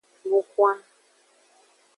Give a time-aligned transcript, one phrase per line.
[0.29, 0.79] Lun hwan.